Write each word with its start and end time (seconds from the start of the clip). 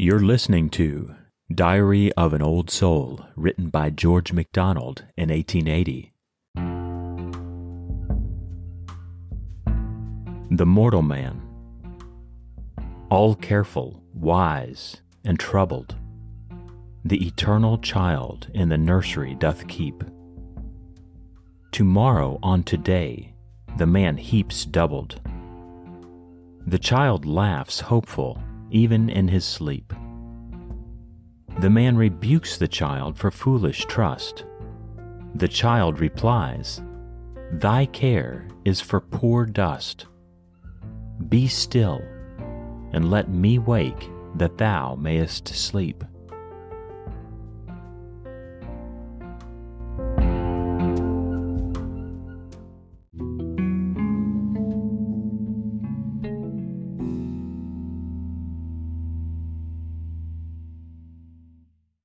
You're 0.00 0.20
listening 0.20 0.70
to 0.70 1.16
Diary 1.52 2.12
of 2.12 2.32
an 2.32 2.40
Old 2.40 2.70
Soul, 2.70 3.26
written 3.34 3.68
by 3.68 3.90
George 3.90 4.32
MacDonald 4.32 5.02
in 5.16 5.30
1880. 5.30 6.12
The 10.52 10.66
Mortal 10.66 11.02
Man. 11.02 11.42
All 13.10 13.34
careful, 13.34 14.00
wise, 14.14 15.02
and 15.24 15.36
troubled, 15.36 15.96
the 17.04 17.26
eternal 17.26 17.76
child 17.78 18.46
in 18.54 18.68
the 18.68 18.78
nursery 18.78 19.34
doth 19.34 19.66
keep. 19.66 20.04
Tomorrow 21.72 22.38
on 22.40 22.62
today, 22.62 23.34
the 23.78 23.86
man 23.86 24.16
heaps 24.16 24.64
doubled. 24.64 25.20
The 26.68 26.78
child 26.78 27.26
laughs 27.26 27.80
hopeful, 27.80 28.40
even 28.70 29.08
in 29.08 29.28
his 29.28 29.44
sleep. 29.44 29.92
The 31.60 31.70
man 31.70 31.96
rebukes 31.96 32.56
the 32.56 32.68
child 32.68 33.18
for 33.18 33.30
foolish 33.30 33.84
trust. 33.86 34.44
The 35.34 35.48
child 35.48 36.00
replies, 36.00 36.80
Thy 37.52 37.86
care 37.86 38.46
is 38.64 38.80
for 38.80 39.00
poor 39.00 39.46
dust. 39.46 40.06
Be 41.28 41.48
still, 41.48 42.00
and 42.92 43.10
let 43.10 43.28
me 43.28 43.58
wake 43.58 44.08
that 44.36 44.58
thou 44.58 44.94
mayest 44.94 45.48
sleep. 45.48 46.04